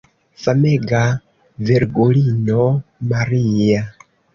Famega 0.43 1.03
Virgulino 1.67 2.65
Maria! 3.13 3.83